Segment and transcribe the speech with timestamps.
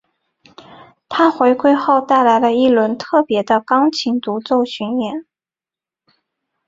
[1.09, 5.27] 她回归后带来了一轮特别的钢琴独奏巡演。